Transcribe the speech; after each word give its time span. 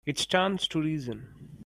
It 0.05 0.17
stands 0.17 0.67
to 0.69 0.81
reason. 0.81 1.57